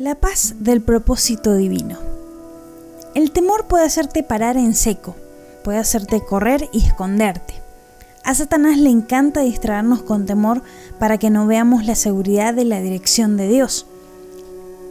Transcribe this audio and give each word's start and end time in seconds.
La 0.00 0.16
paz 0.16 0.56
del 0.58 0.80
propósito 0.80 1.54
divino. 1.54 1.98
El 3.14 3.30
temor 3.30 3.66
puede 3.66 3.84
hacerte 3.84 4.24
parar 4.24 4.56
en 4.56 4.74
seco, 4.74 5.14
puede 5.62 5.78
hacerte 5.78 6.20
correr 6.20 6.68
y 6.72 6.84
esconderte. 6.84 7.54
A 8.24 8.34
Satanás 8.34 8.76
le 8.76 8.90
encanta 8.90 9.42
distraernos 9.42 10.02
con 10.02 10.26
temor 10.26 10.62
para 10.98 11.18
que 11.18 11.30
no 11.30 11.46
veamos 11.46 11.86
la 11.86 11.94
seguridad 11.94 12.54
de 12.54 12.64
la 12.64 12.80
dirección 12.80 13.36
de 13.36 13.46
Dios. 13.46 13.86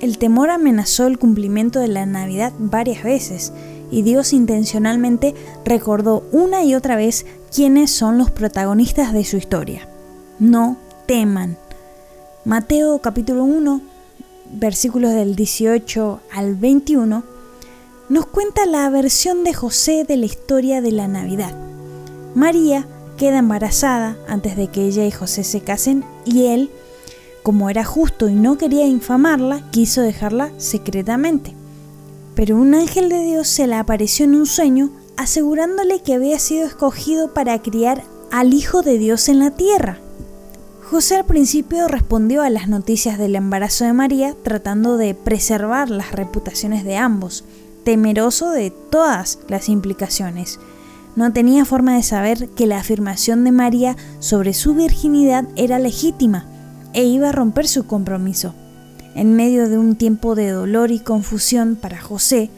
El 0.00 0.18
temor 0.18 0.50
amenazó 0.50 1.06
el 1.06 1.16
cumplimiento 1.16 1.78
de 1.78 1.88
la 1.88 2.04
Navidad 2.04 2.52
varias 2.58 3.04
veces 3.04 3.52
y 3.92 4.02
Dios 4.02 4.32
intencionalmente 4.32 5.32
recordó 5.64 6.24
una 6.32 6.64
y 6.64 6.74
otra 6.74 6.96
vez 6.96 7.24
quiénes 7.54 7.92
son 7.92 8.18
los 8.18 8.32
protagonistas 8.32 9.12
de 9.12 9.24
su 9.24 9.36
historia. 9.36 9.88
No 10.40 10.76
teman. 11.06 11.56
Mateo 12.44 12.98
capítulo 12.98 13.44
1 13.44 13.97
versículos 14.52 15.12
del 15.12 15.36
18 15.36 16.20
al 16.32 16.54
21, 16.54 17.22
nos 18.08 18.26
cuenta 18.26 18.66
la 18.66 18.88
versión 18.90 19.44
de 19.44 19.52
José 19.52 20.04
de 20.04 20.16
la 20.16 20.26
historia 20.26 20.80
de 20.80 20.92
la 20.92 21.08
Navidad. 21.08 21.54
María 22.34 22.86
queda 23.16 23.38
embarazada 23.38 24.16
antes 24.28 24.56
de 24.56 24.68
que 24.68 24.86
ella 24.86 25.06
y 25.06 25.10
José 25.10 25.44
se 25.44 25.60
casen 25.60 26.04
y 26.24 26.46
él, 26.46 26.70
como 27.42 27.68
era 27.68 27.84
justo 27.84 28.28
y 28.28 28.34
no 28.34 28.56
quería 28.56 28.86
infamarla, 28.86 29.70
quiso 29.70 30.00
dejarla 30.02 30.50
secretamente. 30.56 31.54
Pero 32.34 32.56
un 32.56 32.74
ángel 32.74 33.08
de 33.08 33.22
Dios 33.24 33.48
se 33.48 33.66
le 33.66 33.74
apareció 33.74 34.24
en 34.24 34.36
un 34.36 34.46
sueño 34.46 34.90
asegurándole 35.16 36.00
que 36.00 36.14
había 36.14 36.38
sido 36.38 36.66
escogido 36.66 37.34
para 37.34 37.60
criar 37.60 38.04
al 38.30 38.54
Hijo 38.54 38.82
de 38.82 38.98
Dios 38.98 39.28
en 39.28 39.40
la 39.40 39.50
tierra. 39.50 39.98
José 40.90 41.16
al 41.16 41.26
principio 41.26 41.86
respondió 41.86 42.40
a 42.40 42.48
las 42.48 42.66
noticias 42.66 43.18
del 43.18 43.36
embarazo 43.36 43.84
de 43.84 43.92
María 43.92 44.34
tratando 44.42 44.96
de 44.96 45.14
preservar 45.14 45.90
las 45.90 46.12
reputaciones 46.12 46.82
de 46.82 46.96
ambos, 46.96 47.44
temeroso 47.84 48.52
de 48.52 48.70
todas 48.70 49.38
las 49.48 49.68
implicaciones. 49.68 50.58
No 51.14 51.30
tenía 51.30 51.66
forma 51.66 51.94
de 51.94 52.02
saber 52.02 52.48
que 52.56 52.66
la 52.66 52.78
afirmación 52.78 53.44
de 53.44 53.52
María 53.52 53.96
sobre 54.18 54.54
su 54.54 54.72
virginidad 54.72 55.46
era 55.56 55.78
legítima 55.78 56.46
e 56.94 57.04
iba 57.04 57.28
a 57.28 57.32
romper 57.32 57.68
su 57.68 57.86
compromiso. 57.86 58.54
En 59.14 59.36
medio 59.36 59.68
de 59.68 59.76
un 59.76 59.94
tiempo 59.94 60.34
de 60.34 60.52
dolor 60.52 60.90
y 60.90 61.00
confusión 61.00 61.76
para 61.76 62.00
José, 62.00 62.48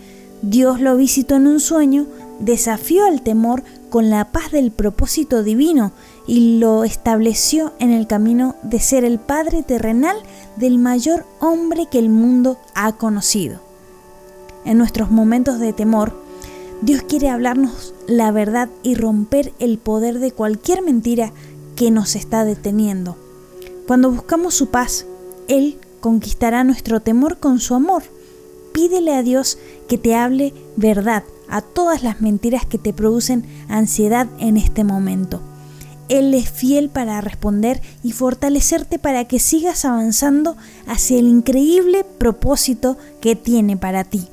Dios 0.41 0.81
lo 0.81 0.97
visitó 0.97 1.35
en 1.35 1.49
un 1.49 1.59
sueño, 1.59 2.07
desafió 2.41 3.05
al 3.05 3.23
temor 3.23 3.63
con 3.91 4.11
la 4.11 4.33
paz 4.33 4.51
del 4.51 4.73
propósito 4.73 5.43
divino 5.43 5.93
y 6.27 6.59
lo 6.59 6.85
estableció 6.85 7.73
en 7.79 7.91
el 7.91 8.07
camino 8.07 8.57
de 8.63 8.81
ser 8.81 9.05
el 9.05 9.19
Padre 9.19 9.63
terrenal 9.63 10.17
del 10.57 10.79
mayor 10.79 11.25
hombre 11.41 11.87
que 11.91 11.99
el 11.99 12.09
mundo 12.09 12.59
ha 12.75 12.93
conocido. 12.93 13.61
En 14.65 14.79
nuestros 14.79 15.11
momentos 15.11 15.59
de 15.59 15.73
temor, 15.73 16.13
Dios 16.83 17.03
quiere 17.03 17.29
hablarnos 17.29 17.95
la 18.07 18.31
verdad 18.33 18.69
y 18.83 18.95
romper 18.95 19.53
el 19.59 19.79
poder 19.79 20.19
de 20.19 20.33
cualquier 20.33 20.83
mentira 20.83 21.33
que 21.77 21.91
nos 21.91 22.17
está 22.17 22.45
deteniendo. 22.45 23.17
Cuando 23.87 24.11
buscamos 24.11 24.55
su 24.55 24.69
paz, 24.71 25.07
Él 25.49 25.79
conquistará 26.01 26.65
nuestro 26.65 27.01
temor 27.01 27.39
con 27.39 27.59
su 27.59 27.75
amor. 27.75 28.03
Pídele 28.73 29.15
a 29.15 29.23
Dios 29.23 29.59
que 29.89 29.99
te 29.99 30.15
hable 30.15 30.55
verdad 30.77 31.25
a 31.51 31.61
todas 31.61 32.03
las 32.03 32.21
mentiras 32.21 32.65
que 32.65 32.79
te 32.79 32.93
producen 32.93 33.45
ansiedad 33.69 34.27
en 34.39 34.57
este 34.57 34.85
momento. 34.85 35.43
Él 36.09 36.35
es 36.35 36.51
fiel 36.51 36.89
para 36.89 37.21
responder 37.21 37.81
y 38.03 38.13
fortalecerte 38.13 38.99
para 38.99 39.27
que 39.27 39.39
sigas 39.39 39.85
avanzando 39.85 40.57
hacia 40.87 41.19
el 41.19 41.29
increíble 41.29 42.05
propósito 42.19 42.99
que 43.21 43.37
tiene 43.37 43.77
para 43.77 44.05
ti. 44.05 44.29